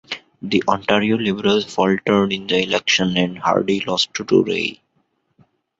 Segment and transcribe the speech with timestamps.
[0.41, 4.81] The Ontario Liberals faltered in the election, and Hardy lost to Rae.